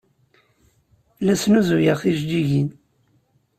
La 1.25 1.35
snuzuyeɣ 1.41 1.97
tijeǧǧigin. 2.03 2.69